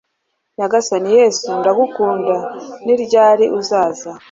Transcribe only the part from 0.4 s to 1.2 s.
nyagasani